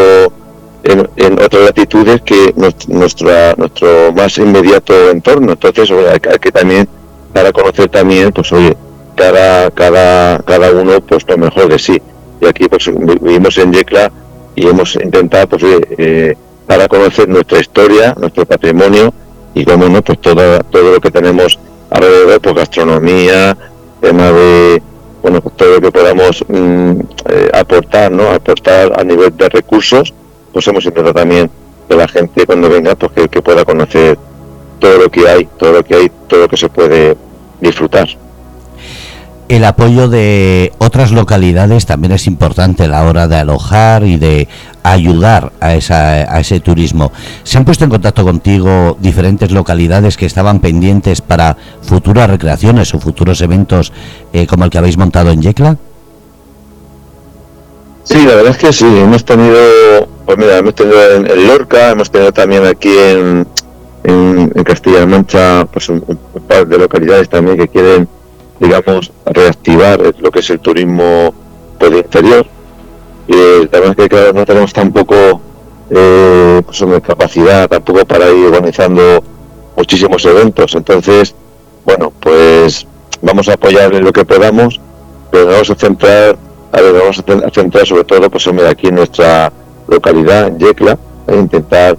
en, 0.85 1.33
otras 1.43 1.65
latitudes 1.65 2.21
que 2.23 2.55
nuestra, 2.87 3.55
nuestro 3.57 4.13
más 4.13 4.37
inmediato 4.39 5.11
entorno. 5.11 5.53
Entonces, 5.53 5.91
hay 5.91 6.21
que 6.21 6.53
también, 6.53 6.89
para 7.33 7.53
conocer 7.53 7.89
también, 7.89 8.33
pues 8.33 8.53
oye, 8.53 8.77
cada, 9.17 9.71
cada, 9.71 10.39
cada 10.41 10.71
uno, 10.73 11.01
pues 11.01 11.25
lo 11.29 11.39
mejor 11.39 11.69
de 11.69 11.79
sí. 11.79 12.01
Y 12.41 12.47
aquí 12.47 12.69
pues 12.69 12.91
vivimos 13.23 13.57
en 13.59 13.73
Yecla 13.73 14.13
y 14.55 14.67
hemos 14.67 14.95
intentado, 14.97 15.49
pues 15.49 15.65
eh, 15.99 16.35
para 16.67 16.89
conocer 16.89 17.29
nuestra 17.29 17.61
historia, 17.61 18.15
nuestro 18.19 18.45
patrimonio 18.45 19.13
y, 19.55 19.65
como 19.65 19.89
no, 19.89 20.03
pues 20.03 20.21
todo, 20.21 20.61
todo 20.65 20.93
lo 20.93 21.01
que 21.01 21.11
tenemos 21.11 21.59
alrededor, 21.91 22.41
pues 22.41 22.55
gastronomía, 22.57 23.57
tema 24.01 24.31
de 24.33 24.83
bueno, 25.23 25.41
pues 25.41 25.57
todo 25.57 25.77
lo 25.77 25.81
que 25.81 25.91
podamos 25.91 26.45
mm, 26.49 27.01
eh, 27.31 27.51
aportar, 27.55 28.13
¿no? 28.13 28.29
Aportar 28.29 28.93
a 28.95 29.03
nivel 29.05 29.35
de 29.35 29.49
recursos, 29.49 30.13
pues 30.55 30.67
hemos 30.69 30.87
intentado 30.87 31.13
también 31.13 31.51
que 31.87 31.97
la 31.97 32.09
gente 32.09 32.47
cuando 32.47 32.71
venga, 32.71 32.95
pues 32.95 33.29
que, 33.29 33.43
pueda 33.43 33.63
conocer 33.65 34.17
todo 34.79 34.97
lo 34.97 35.11
que 35.11 35.29
hay, 35.29 35.47
todo 35.59 35.73
lo 35.73 35.85
que 35.85 35.95
hay, 35.95 36.11
todo 36.27 36.41
lo 36.41 36.49
que 36.49 36.57
se 36.57 36.71
puede 36.71 37.17
disfrutar 37.61 38.09
el 39.49 39.65
apoyo 39.65 40.09
de 40.09 40.73
otras 40.79 41.13
localidades 41.13 41.85
también 41.87 42.13
es 42.13 42.27
importante 42.27 42.85
a 42.85 42.89
la 42.89 43.05
hora 43.05 43.29
de 43.29 43.37
alojar 43.37 44.05
y 44.05 44.17
de 44.17 44.49
ayudar 44.83 45.53
a, 45.61 45.75
esa, 45.75 46.13
a 46.35 46.41
ese 46.41 46.61
turismo. 46.61 47.13
¿Se 47.43 47.59
han 47.59 47.65
puesto 47.65 47.85
en 47.85 47.91
contacto 47.91 48.25
contigo 48.25 48.97
diferentes 49.01 49.51
localidades 49.51 50.17
que 50.17 50.27
estaban 50.27 50.61
pendientes 50.61 51.21
para 51.21 51.57
futuras 51.83 52.31
recreaciones 52.31 52.95
o 52.95 53.01
futuros 53.01 53.41
eventos 53.43 53.93
eh, 54.33 54.47
como 54.47 54.65
el 54.65 54.71
que 54.71 54.79
habéis 54.79 54.97
montado 54.97 55.31
en 55.31 55.43
Yecla? 55.43 55.77
Sí, 58.05 58.25
la 58.25 58.35
verdad 58.35 58.53
es 58.53 58.59
que 58.59 58.73
sí, 58.73 58.87
hemos 58.87 59.25
tenido, 59.25 59.57
pues 60.25 60.39
mira, 60.39 60.59
hemos 60.59 60.75
tenido 60.75 61.01
en, 61.13 61.47
Lorca, 61.47 61.91
hemos 61.91 62.11
tenido 62.11 62.33
también 62.33 62.65
aquí 62.67 62.97
en, 62.97 63.47
en, 64.05 64.65
Castilla-La 64.65 65.07
Mancha, 65.07 65.67
pues 65.67 65.89
un, 65.89 66.01
par 66.49 66.67
de 66.67 66.79
localidades 66.79 67.29
también 67.29 67.59
que 67.59 67.69
quieren, 67.69 68.09
digamos, 68.59 69.13
reactivar 69.27 70.01
lo 70.19 70.31
que 70.31 70.41
es 70.41 70.51
el 70.51 70.61
turismo 70.61 71.35
por 71.79 71.89
el 71.89 71.99
interior. 71.99 72.47
Y 73.27 73.67
verdad 73.67 73.91
es 73.91 73.97
que 73.97 74.09
claro, 74.09 74.33
no 74.33 74.45
tenemos 74.45 74.73
tampoco 74.73 75.41
eh, 75.91 76.63
pues, 76.65 76.85
capacidad 77.03 77.69
tampoco 77.69 78.05
para 78.05 78.31
ir 78.31 78.47
organizando 78.47 79.23
muchísimos 79.77 80.25
eventos. 80.25 80.75
Entonces, 80.75 81.35
bueno, 81.85 82.13
pues 82.21 82.87
vamos 83.23 83.49
a 83.49 83.55
apoyar 83.55 83.95
en 83.95 84.05
lo 84.05 84.13
que 84.13 84.25
podamos, 84.25 84.81
pero 85.31 85.47
vamos 85.47 85.71
a 85.71 85.75
centrar 85.75 86.37
a 86.75 86.81
ver, 86.81 86.93
vamos 86.93 87.21
a 87.21 87.51
centrar 87.51 87.87
sobre 87.87 88.03
todo 88.03 88.29
pues 88.29 88.49
aquí 88.69 88.89
en 88.89 88.97
nuestra 88.97 89.53
localidad, 89.89 90.57
Yecla, 90.57 90.99
e 91.27 91.37
intentar, 91.37 91.97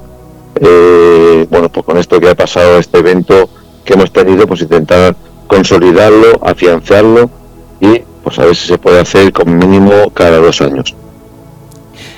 eh, 0.59 1.47
bueno, 1.49 1.69
pues 1.69 1.85
con 1.85 1.97
esto 1.97 2.19
que 2.19 2.29
ha 2.29 2.35
pasado, 2.35 2.77
este 2.77 2.99
evento 2.99 3.49
que 3.83 3.93
hemos 3.93 4.11
tenido, 4.11 4.47
pues 4.47 4.61
intentar 4.61 5.15
consolidarlo, 5.47 6.39
afianzarlo 6.43 7.29
y 7.79 8.01
pues 8.23 8.39
a 8.39 8.45
ver 8.45 8.55
si 8.55 8.67
se 8.67 8.77
puede 8.77 8.99
hacer 8.99 9.31
con 9.31 9.57
mínimo 9.57 10.09
cada 10.13 10.37
dos 10.37 10.61
años. 10.61 10.95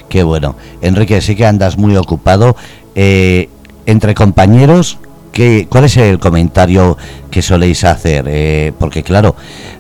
Qué 0.10 0.24
bueno. 0.24 0.56
Enrique, 0.82 1.20
sí 1.22 1.36
que 1.36 1.46
andas 1.46 1.78
muy 1.78 1.98
ocupado. 1.98 2.56
Eh, 2.96 3.50
entre 3.86 4.16
compañeros, 4.16 5.00
¿qué, 5.34 5.68
¿cuál 5.70 5.84
es 5.84 5.98
el 5.98 6.20
comentario 6.20 6.98
que 7.30 7.42
soléis 7.42 7.84
hacer? 7.84 8.26
Eh, 8.28 8.74
porque 8.80 9.04
claro, 9.04 9.36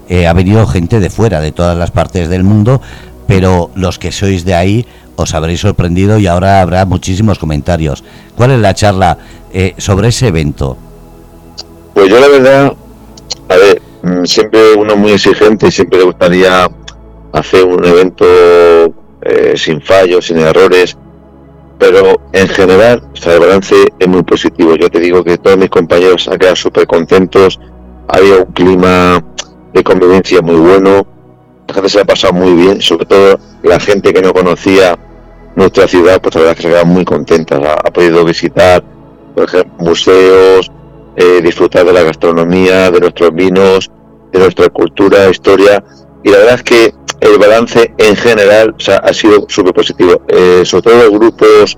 eh, 0.09 0.27
ha 0.27 0.33
venido 0.33 0.65
gente 0.67 0.99
de 0.99 1.09
fuera, 1.09 1.39
de 1.39 1.51
todas 1.51 1.77
las 1.77 1.91
partes 1.91 2.29
del 2.29 2.43
mundo, 2.43 2.81
pero 3.27 3.69
los 3.75 3.99
que 3.99 4.11
sois 4.11 4.45
de 4.45 4.55
ahí 4.55 4.85
os 5.15 5.33
habréis 5.33 5.61
sorprendido 5.61 6.17
y 6.19 6.27
ahora 6.27 6.61
habrá 6.61 6.85
muchísimos 6.85 7.39
comentarios. 7.39 8.03
¿Cuál 8.35 8.51
es 8.51 8.59
la 8.59 8.73
charla 8.73 9.17
eh, 9.51 9.73
sobre 9.77 10.09
ese 10.09 10.27
evento? 10.27 10.77
Pues 11.93 12.09
yo 12.09 12.19
la 12.19 12.27
verdad, 12.27 12.73
a 13.49 13.55
ver, 13.55 13.81
mm, 14.03 14.25
siempre 14.25 14.73
uno 14.75 14.95
muy 14.95 15.11
exigente 15.11 15.67
y 15.67 15.71
siempre 15.71 15.99
le 15.99 16.05
gustaría 16.05 16.69
hacer 17.33 17.65
un 17.65 17.83
evento 17.83 18.25
eh, 19.21 19.53
sin 19.55 19.81
fallos, 19.81 20.27
sin 20.27 20.37
errores, 20.37 20.95
pero 21.79 22.21
en 22.33 22.47
general 22.47 23.03
el 23.25 23.39
balance 23.39 23.75
es 23.97 24.07
muy 24.07 24.23
positivo. 24.23 24.75
Yo 24.75 24.89
te 24.89 24.99
digo 24.99 25.23
que 25.23 25.37
todos 25.37 25.57
mis 25.57 25.69
compañeros 25.69 26.27
han 26.27 26.37
quedado 26.37 26.55
súper 26.55 26.85
contentos, 26.87 27.59
había 28.07 28.37
un 28.37 28.53
clima 28.53 29.23
de 29.73 29.83
convivencia 29.83 30.41
muy 30.41 30.55
bueno, 30.55 31.05
la 31.67 31.73
gente 31.73 31.89
se 31.89 31.99
ha 31.99 32.05
pasado 32.05 32.33
muy 32.33 32.53
bien, 32.53 32.81
sobre 32.81 33.05
todo 33.05 33.39
la 33.63 33.79
gente 33.79 34.13
que 34.13 34.21
no 34.21 34.33
conocía 34.33 34.97
nuestra 35.55 35.87
ciudad, 35.87 36.21
pues 36.21 36.35
la 36.35 36.41
verdad 36.41 36.51
es 36.51 36.57
que 36.57 36.61
se 36.61 36.67
ha 36.67 36.71
quedado 36.71 36.85
muy 36.85 37.03
contenta, 37.03 37.57
ha, 37.57 37.91
podido 37.91 38.23
visitar, 38.23 38.83
por 39.35 39.43
ejemplo, 39.43 39.73
museos, 39.79 40.71
eh, 41.15 41.41
disfrutar 41.41 41.85
de 41.85 41.93
la 41.93 42.03
gastronomía, 42.03 42.91
de 42.91 42.99
nuestros 42.99 43.33
vinos, 43.33 43.91
de 44.31 44.39
nuestra 44.39 44.69
cultura, 44.69 45.29
historia, 45.29 45.83
y 46.23 46.29
la 46.29 46.37
verdad 46.37 46.55
es 46.55 46.63
que 46.63 46.93
el 47.19 47.37
balance 47.39 47.93
en 47.97 48.15
general 48.15 48.75
ha 49.01 49.13
sido 49.13 49.45
súper 49.49 49.73
positivo, 49.73 50.21
eh, 50.27 50.61
sobre 50.63 50.83
todo 50.83 51.09
los 51.09 51.11
grupos 51.11 51.77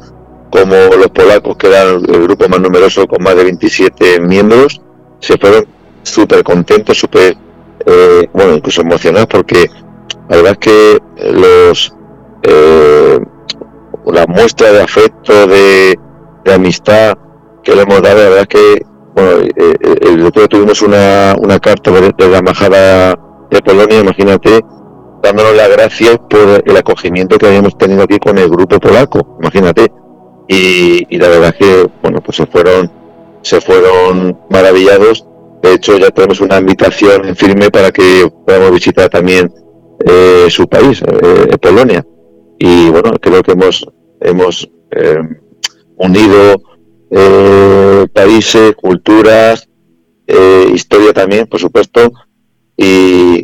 como 0.51 0.75
los 0.75 1.10
polacos, 1.10 1.55
que 1.58 1.67
eran 1.67 2.03
el 2.08 2.24
grupo 2.24 2.50
más 2.50 2.60
numeroso 2.60 3.08
con 3.08 3.24
más 3.24 3.36
de 3.36 3.43
27 3.46 4.19
miembros, 4.19 4.81
se 5.19 5.38
fueron 5.38 5.65
súper 6.03 6.43
contentos, 6.43 6.98
súper 6.98 7.38
eh, 7.91 8.29
bueno, 8.34 8.53
incluso 8.55 8.81
emocionados 8.81 9.27
porque 9.27 9.67
la 10.29 10.38
verdad 10.38 10.58
que 10.58 11.00
los 11.34 11.91
eh, 12.43 13.19
la 14.05 14.25
muestra 14.27 14.72
de 14.72 14.81
afecto, 14.84 15.48
de, 15.48 15.98
amistad 16.53 17.17
que 17.63 17.75
le 17.75 17.84
hemos 17.84 18.01
dado, 18.01 18.17
la 18.17 18.29
verdad 18.29 18.39
es 18.41 18.48
que 18.48 18.81
bueno, 19.13 19.48
eh, 19.55 19.75
el 20.01 20.25
otro 20.25 20.48
tuvimos 20.48 20.81
una, 20.81 21.36
una 21.39 21.60
carta 21.60 21.91
de, 21.91 22.27
la 22.27 22.38
embajada 22.38 23.19
de 23.50 23.62
Polonia, 23.62 24.00
imagínate, 24.00 24.62
dándonos 25.22 25.55
las 25.55 25.69
gracias 25.69 26.17
por 26.29 26.63
el 26.65 26.77
acogimiento 26.77 27.38
que 27.38 27.48
habíamos 27.48 27.77
tenido 27.77 28.03
aquí 28.03 28.19
con 28.19 28.38
el 28.38 28.50
grupo 28.50 28.79
polaco, 28.79 29.38
imagínate. 29.41 29.91
Y, 30.48 31.17
la 31.17 31.27
verdad 31.27 31.53
que, 31.53 31.88
bueno, 32.01 32.22
pues 32.22 32.38
se 32.38 32.48
fueron, 32.48 32.91
se 33.43 33.62
fueron 33.62 34.39
maravillados 34.50 35.28
de 35.62 35.74
hecho, 35.74 35.98
ya 35.98 36.10
tenemos 36.10 36.39
una 36.42 36.58
invitación 36.58 37.25
en 37.28 37.36
firme 37.36 37.70
para 37.70 37.92
que 37.92 38.32
podamos 38.46 38.72
visitar 38.72 39.10
también 39.10 39.51
eh, 40.06 40.48
su 40.50 40.68
país, 40.68 41.01
eh, 41.01 41.58
Polonia. 41.62 42.06
Y 42.58 42.89
bueno, 42.89 43.12
creo 43.20 43.44
que 43.44 43.51
hemos, 43.51 43.86
hemos 44.22 44.70
eh, 44.92 45.22
unido 45.98 46.62
países, 48.13 48.75
culturas, 48.75 49.68
historia 50.74 51.12
también, 51.12 51.48
por 51.48 51.60
supuesto. 51.60 52.13
Y 52.78 53.44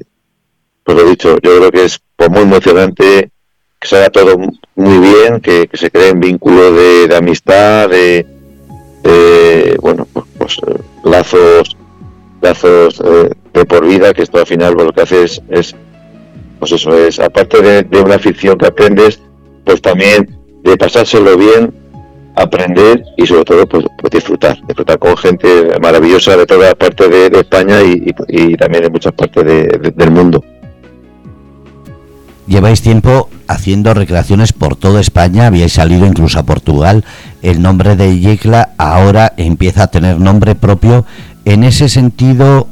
pues 0.84 0.98
lo 0.98 1.10
dicho, 1.10 1.38
yo 1.42 1.58
creo 1.58 1.72
que 1.72 1.86
es 1.86 2.00
pues, 2.16 2.30
muy 2.30 2.42
emocionante 2.42 3.32
que 3.80 3.88
se 3.88 3.98
haga 3.98 4.10
todo 4.12 4.38
muy 4.76 4.98
bien, 5.00 5.42
que, 5.42 5.68
se 5.74 5.90
creen 5.90 6.20
vínculos 6.20 6.76
de, 6.76 7.08
de 7.08 7.16
amistad, 7.16 7.90
de, 7.90 8.26
bueno, 9.82 10.08
pues, 10.14 10.26
pues 10.38 10.58
lazos 11.04 11.75
eh, 12.54 13.30
de 13.54 13.66
por 13.66 13.86
vida, 13.86 14.14
que 14.14 14.24
esto 14.24 14.40
al 14.40 14.46
final 14.46 14.74
lo 14.74 14.92
que 14.94 15.02
hace 15.02 15.24
es, 15.24 15.42
pues 16.60 16.72
eso 16.72 16.96
es, 16.96 17.20
aparte 17.20 17.84
de, 17.84 18.02
una 18.02 18.20
ficción 18.20 18.58
que 18.58 18.68
aprendes, 18.68 19.20
pues 19.64 19.82
también 19.82 20.38
de 20.64 20.78
pasárselo 20.78 21.38
bien, 21.38 21.74
aprender 22.36 23.04
y 23.18 23.26
sobre 23.26 23.46
todo 23.46 23.66
pues, 23.68 23.86
pues 24.00 24.12
disfrutar, 24.12 24.58
disfrutar 24.68 25.00
con 25.00 25.16
gente 25.16 25.80
maravillosa 25.82 26.36
de 26.36 26.46
toda 26.46 26.76
parte 26.76 27.08
de, 27.08 27.40
España 27.40 27.82
y, 27.82 28.56
también 28.58 28.84
de 28.84 28.90
muchas 28.90 29.14
partes 29.14 29.44
del 29.96 30.12
mundo. 30.12 30.44
Lleváis 32.48 32.82
tiempo 32.82 33.30
haciendo 33.48 33.94
recreaciones 33.94 34.54
por 34.54 34.76
toda 34.76 35.02
España, 35.02 35.48
habíais 35.48 35.74
salido 35.74 36.06
incluso 36.06 36.40
a 36.40 36.44
Portugal. 36.44 37.04
El 37.42 37.62
nombre 37.62 37.96
de 37.96 38.20
Yecla 38.20 38.70
ahora 38.78 39.34
empieza 39.38 39.84
a 39.84 39.88
tener 39.88 40.20
nombre 40.20 40.54
propio 40.54 41.06
en 41.46 41.64
ese 41.64 41.90
sentido, 41.90 42.68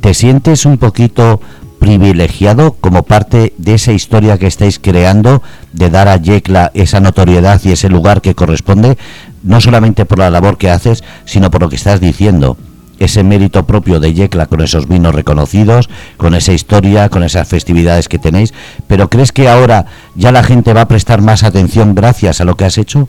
¿te 0.00 0.14
sientes 0.14 0.66
un 0.66 0.78
poquito 0.78 1.40
privilegiado 1.78 2.72
como 2.72 3.02
parte 3.02 3.52
de 3.58 3.74
esa 3.74 3.92
historia 3.92 4.38
que 4.38 4.46
estáis 4.46 4.78
creando, 4.78 5.42
de 5.72 5.90
dar 5.90 6.08
a 6.08 6.16
Yecla 6.16 6.70
esa 6.74 7.00
notoriedad 7.00 7.60
y 7.64 7.72
ese 7.72 7.88
lugar 7.88 8.22
que 8.22 8.34
corresponde, 8.34 8.96
no 9.42 9.60
solamente 9.60 10.04
por 10.04 10.18
la 10.18 10.30
labor 10.30 10.58
que 10.58 10.70
haces, 10.70 11.04
sino 11.24 11.50
por 11.50 11.62
lo 11.62 11.68
que 11.68 11.76
estás 11.76 12.00
diciendo 12.00 12.56
ese 12.98 13.22
mérito 13.22 13.66
propio 13.66 14.00
de 14.00 14.14
Yecla 14.14 14.46
con 14.46 14.62
esos 14.62 14.88
vinos 14.88 15.14
reconocidos, 15.14 15.90
con 16.16 16.34
esa 16.34 16.52
historia, 16.52 17.08
con 17.08 17.22
esas 17.22 17.46
festividades 17.46 18.08
que 18.08 18.18
tenéis, 18.18 18.54
pero 18.86 19.10
¿crees 19.10 19.32
que 19.32 19.48
ahora 19.48 19.86
ya 20.14 20.32
la 20.32 20.42
gente 20.42 20.72
va 20.72 20.82
a 20.82 20.88
prestar 20.88 21.20
más 21.20 21.44
atención 21.44 21.94
gracias 21.94 22.40
a 22.40 22.44
lo 22.44 22.56
que 22.56 22.64
has 22.64 22.78
hecho? 22.78 23.08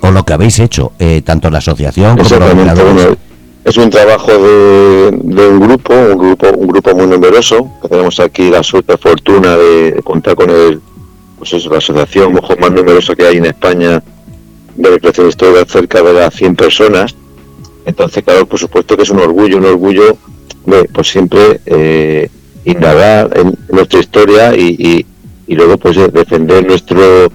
¿O 0.00 0.10
lo 0.10 0.24
que 0.24 0.32
habéis 0.32 0.58
hecho, 0.58 0.92
eh, 0.98 1.20
tanto 1.20 1.50
la 1.50 1.58
asociación 1.58 2.16
como 2.16 2.28
los 2.38 3.18
es 3.64 3.76
un 3.76 3.90
trabajo 3.90 4.30
de, 4.32 5.10
un 5.12 5.60
grupo, 5.60 5.94
un 5.94 6.18
grupo, 6.18 6.48
un 6.50 6.68
grupo 6.68 6.94
muy 6.94 7.06
numeroso, 7.06 7.70
tenemos 7.88 8.18
aquí 8.20 8.50
la 8.50 8.62
suerte, 8.62 8.96
fortuna 8.96 9.56
de, 9.56 10.00
contar 10.04 10.34
con 10.34 10.50
el, 10.50 10.80
pues 11.38 11.52
eso, 11.52 11.70
la 11.70 11.78
asociación 11.78 12.32
mejor 12.32 12.58
más 12.58 12.72
numerosa 12.72 13.14
que 13.14 13.26
hay 13.26 13.36
en 13.36 13.46
España 13.46 14.02
de 14.76 14.90
recreación 14.90 15.28
histórica, 15.28 15.64
cerca 15.66 16.02
de 16.02 16.12
las 16.12 16.34
100 16.34 16.56
personas, 16.56 17.14
entonces, 17.84 18.22
claro, 18.22 18.46
por 18.46 18.58
supuesto 18.58 18.96
que 18.96 19.02
es 19.02 19.10
un 19.10 19.20
orgullo, 19.20 19.58
un 19.58 19.64
orgullo 19.64 20.16
de, 20.66 20.84
pues 20.84 21.08
siempre 21.08 21.60
eh, 21.66 22.28
indagar 22.64 23.30
en 23.36 23.56
nuestra 23.70 24.00
historia 24.00 24.54
y, 24.54 25.06
y, 25.46 25.54
luego 25.54 25.76
pues 25.78 25.96
eh, 25.96 26.08
defender 26.12 26.64
nuestro 26.64 27.32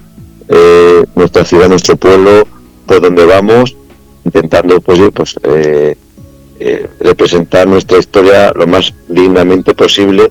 eh, 0.48 1.04
nuestra 1.14 1.44
ciudad, 1.44 1.68
nuestro 1.68 1.96
pueblo, 1.96 2.46
por 2.86 3.00
donde 3.00 3.24
vamos, 3.26 3.76
intentando 4.24 4.80
pues, 4.80 5.00
pues 5.12 5.36
eh, 5.42 5.96
representar 7.00 7.66
nuestra 7.66 7.98
historia 7.98 8.52
lo 8.54 8.66
más 8.66 8.92
dignamente 9.08 9.74
posible. 9.74 10.30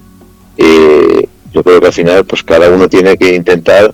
Y 0.58 1.28
yo 1.54 1.64
creo 1.64 1.80
que 1.80 1.88
al 1.88 1.94
final 1.94 2.26
pues 2.26 2.44
cada 2.44 2.70
uno 2.70 2.88
tiene 2.90 3.18
que 3.18 3.36
intentar, 3.36 3.94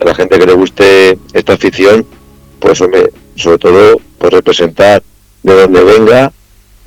a 0.00 0.04
la 0.04 0.14
gente 0.14 0.38
que 0.38 0.46
le 0.46 0.54
guste 0.54 1.18
esta 1.32 1.54
afición, 1.54 2.06
pues 2.58 2.78
sobre 2.78 3.58
todo 3.58 4.00
pues 4.18 4.32
representar 4.32 5.02
de 5.42 5.54
donde 5.54 5.84
venga. 5.84 6.32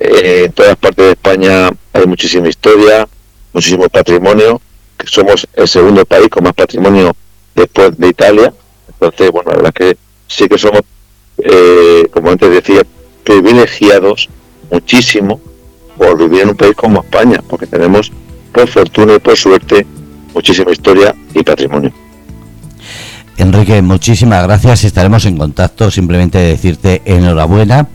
Eh, 0.00 0.44
en 0.44 0.52
todas 0.52 0.76
partes 0.76 1.04
de 1.04 1.10
España 1.12 1.70
hay 1.92 2.06
muchísima 2.06 2.48
historia, 2.48 3.08
muchísimo 3.52 3.88
patrimonio. 3.88 4.60
Somos 5.04 5.46
el 5.54 5.68
segundo 5.68 6.04
país 6.04 6.28
con 6.28 6.44
más 6.44 6.54
patrimonio 6.54 7.14
después 7.54 7.96
de 7.96 8.08
Italia. 8.08 8.52
Entonces, 8.88 9.30
bueno, 9.30 9.50
la 9.50 9.56
verdad 9.56 9.72
que 9.72 9.96
sí 10.26 10.48
que 10.48 10.58
somos, 10.58 10.82
eh, 11.38 12.06
como 12.12 12.30
antes 12.30 12.50
decía, 12.50 12.82
privilegiados 13.24 14.28
muchísimo 14.70 15.40
por 15.96 16.16
vivir 16.18 16.42
en 16.42 16.50
un 16.50 16.56
país 16.56 16.74
como 16.76 17.02
España, 17.02 17.42
porque 17.48 17.66
tenemos, 17.66 18.12
por 18.52 18.68
fortuna 18.68 19.14
y 19.14 19.18
por 19.18 19.36
suerte, 19.36 19.86
muchísima 20.34 20.70
historia 20.70 21.14
y 21.34 21.42
patrimonio. 21.42 21.92
Enrique, 23.36 23.80
muchísimas 23.82 24.42
gracias. 24.42 24.84
Estaremos 24.84 25.24
en 25.24 25.38
contacto. 25.38 25.90
Simplemente 25.90 26.38
decirte 26.38 27.02
enhorabuena 27.04 27.86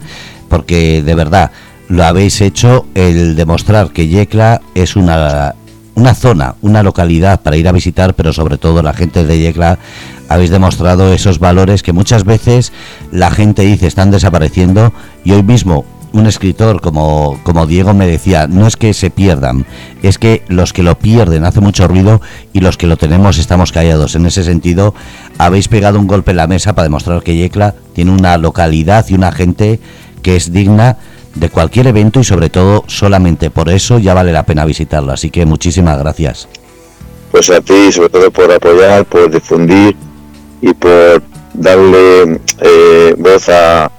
porque 0.47 1.01
de 1.01 1.15
verdad 1.15 1.51
lo 1.89 2.05
habéis 2.05 2.39
hecho 2.39 2.85
el 2.95 3.35
demostrar 3.35 3.91
que 3.91 4.07
Yecla 4.07 4.61
es 4.73 4.95
una, 4.95 5.55
una 5.95 6.15
zona, 6.15 6.55
una 6.61 6.81
localidad 6.81 7.41
para 7.41 7.57
ir 7.57 7.67
a 7.67 7.71
visitar, 7.73 8.13
pero 8.13 8.31
sobre 8.31 8.57
todo 8.57 8.81
la 8.81 8.93
gente 8.93 9.25
de 9.25 9.39
Yecla 9.39 9.79
habéis 10.29 10.49
demostrado 10.49 11.11
esos 11.11 11.39
valores 11.39 11.83
que 11.83 11.91
muchas 11.91 12.23
veces 12.23 12.71
la 13.11 13.31
gente 13.31 13.63
dice 13.63 13.87
están 13.87 14.11
desapareciendo 14.11 14.93
y 15.25 15.33
hoy 15.33 15.43
mismo 15.43 15.85
un 16.13 16.27
escritor 16.27 16.79
como, 16.79 17.39
como 17.43 17.65
Diego 17.65 17.93
me 17.93 18.07
decía, 18.07 18.47
no 18.47 18.67
es 18.67 18.77
que 18.77 18.93
se 18.93 19.09
pierdan, 19.09 19.65
es 20.03 20.17
que 20.17 20.43
los 20.47 20.71
que 20.71 20.83
lo 20.83 20.97
pierden 20.97 21.43
hace 21.43 21.59
mucho 21.59 21.87
ruido 21.87 22.21
y 22.53 22.61
los 22.61 22.77
que 22.77 22.87
lo 22.87 22.97
tenemos 22.97 23.39
estamos 23.39 23.71
callados. 23.71 24.15
En 24.15 24.25
ese 24.25 24.43
sentido, 24.43 24.93
habéis 25.37 25.67
pegado 25.67 25.99
un 25.99 26.07
golpe 26.07 26.31
en 26.31 26.37
la 26.37 26.47
mesa 26.47 26.73
para 26.73 26.83
demostrar 26.83 27.23
que 27.23 27.35
Yecla 27.35 27.75
tiene 27.93 28.11
una 28.11 28.37
localidad 28.37 29.05
y 29.09 29.15
una 29.15 29.31
gente 29.31 29.79
que 30.21 30.35
es 30.35 30.53
digna 30.53 30.97
de 31.35 31.49
cualquier 31.49 31.87
evento 31.87 32.19
y 32.19 32.23
sobre 32.23 32.49
todo 32.49 32.83
solamente 32.87 33.49
por 33.49 33.69
eso 33.69 33.97
ya 33.97 34.13
vale 34.13 34.31
la 34.31 34.45
pena 34.45 34.65
visitarlo. 34.65 35.11
Así 35.11 35.31
que 35.31 35.45
muchísimas 35.45 35.97
gracias. 35.97 36.47
Pues 37.31 37.49
a 37.49 37.59
ti, 37.59 37.91
sobre 37.91 38.09
todo 38.09 38.29
por 38.29 38.51
apoyar, 38.51 39.05
por 39.05 39.31
difundir 39.31 39.95
y 40.61 40.71
por 40.73 41.23
darle 41.55 42.39
eh, 42.61 43.15
voz 43.17 43.49
a, 43.49 43.91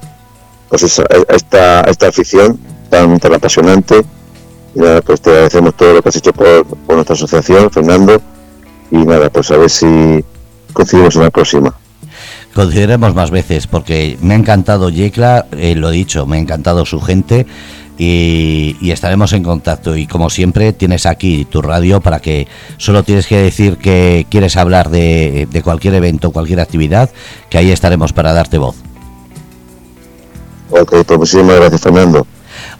pues 0.68 0.98
a, 0.98 1.04
esta, 1.28 1.80
esta 1.82 2.08
afición 2.08 2.58
tan, 2.90 3.18
tan 3.18 3.34
apasionante. 3.34 4.04
Y 4.74 4.80
nada, 4.80 5.00
pues 5.02 5.20
te 5.20 5.30
agradecemos 5.30 5.74
todo 5.74 5.94
lo 5.94 6.02
que 6.02 6.08
has 6.08 6.16
hecho 6.16 6.32
por, 6.32 6.66
por 6.66 6.96
nuestra 6.96 7.14
asociación, 7.14 7.70
Fernando. 7.70 8.20
Y 8.90 8.98
nada, 8.98 9.30
pues 9.30 9.50
a 9.50 9.56
ver 9.56 9.70
si 9.70 10.24
coincidimos 10.72 11.16
en 11.16 11.22
la 11.22 11.30
próxima 11.30 11.74
consideremos 12.54 13.14
más 13.14 13.30
veces, 13.30 13.66
porque 13.66 14.16
me 14.22 14.34
ha 14.34 14.36
encantado 14.36 14.88
Yecla, 14.88 15.46
eh, 15.58 15.74
lo 15.74 15.90
he 15.90 15.92
dicho, 15.92 16.24
me 16.24 16.36
ha 16.36 16.40
encantado 16.40 16.86
su 16.86 17.00
gente 17.00 17.46
y, 17.98 18.90
estaremos 18.90 19.32
en 19.32 19.42
contacto. 19.42 19.96
Y 19.96 20.06
como 20.06 20.30
siempre, 20.30 20.72
tienes 20.72 21.06
aquí 21.06 21.44
tu 21.44 21.62
radio 21.62 22.00
para 22.00 22.20
que 22.20 22.46
solo 22.76 23.02
tienes 23.02 23.26
que 23.26 23.38
decir 23.38 23.76
que 23.76 24.26
quieres 24.30 24.56
hablar 24.56 24.90
de, 24.90 25.48
cualquier 25.64 25.94
evento, 25.94 26.30
cualquier 26.30 26.60
actividad, 26.60 27.10
que 27.50 27.58
ahí 27.58 27.70
estaremos 27.70 28.12
para 28.12 28.32
darte 28.32 28.58
voz. 28.58 28.76
Ok, 30.80 31.04
pues 31.06 31.18
muchísimas 31.18 31.56
gracias, 31.56 31.80
Fernando. 31.80 32.26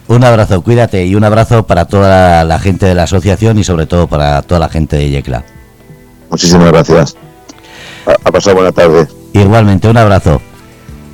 Un 0.08 0.24
abrazo, 0.24 0.62
cuídate 0.62 1.06
y 1.06 1.14
un 1.14 1.22
abrazo 1.22 1.66
para 1.66 1.84
toda 1.86 2.44
la 2.44 2.58
gente 2.58 2.86
de 2.86 2.94
la 2.94 3.04
asociación 3.04 3.58
y 3.58 3.64
sobre 3.64 3.86
todo 3.86 4.08
para 4.08 4.42
toda 4.42 4.58
la 4.58 4.68
gente 4.68 4.96
de 4.96 5.10
Yecla. 5.10 5.44
Muchísimas 6.28 6.72
gracias. 6.72 7.16
Ha 8.06 8.32
pasado 8.32 8.56
buena 8.56 8.72
tarde. 8.72 9.06
Igualmente, 9.32 9.88
un 9.88 9.96
abrazo. 9.96 10.42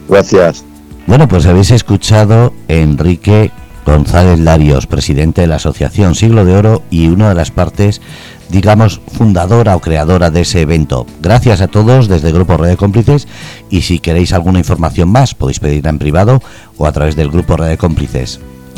Gracias. 0.08 0.64
Bueno, 1.06 1.28
pues 1.28 1.44
habéis 1.46 1.70
escuchado 1.70 2.52
Enrique 2.66 3.50
González 3.84 4.38
Larios, 4.38 4.86
presidente 4.86 5.40
de 5.40 5.46
la 5.46 5.56
Asociación 5.56 6.14
Siglo 6.14 6.44
de 6.44 6.54
Oro 6.56 6.82
y 6.90 7.08
una 7.08 7.28
de 7.28 7.34
las 7.34 7.50
partes, 7.50 8.00
digamos, 8.48 9.00
fundadora 9.12 9.76
o 9.76 9.80
creadora 9.80 10.30
de 10.30 10.42
ese 10.42 10.60
evento. 10.60 11.06
Gracias 11.20 11.60
a 11.60 11.68
todos 11.68 12.08
desde 12.08 12.28
el 12.28 12.34
Grupo 12.34 12.56
Red 12.56 12.70
de 12.70 12.76
Cómplices 12.76 13.28
y 13.70 13.82
si 13.82 13.98
queréis 13.98 14.32
alguna 14.32 14.58
información 14.58 15.08
más 15.08 15.34
podéis 15.34 15.60
pedirla 15.60 15.90
en 15.90 15.98
privado 15.98 16.42
o 16.76 16.86
a 16.86 16.92
través 16.92 17.16
del 17.16 17.30
Grupo 17.30 17.56
Red 17.56 17.68
de 17.68 17.78
Cómplices. 17.78 18.40